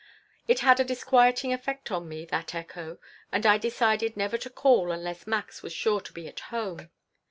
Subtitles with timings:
[0.47, 2.97] It had a disquieting effect on me, that echo,
[3.31, 6.89] and I decided never to call unless Max was sure to be at home.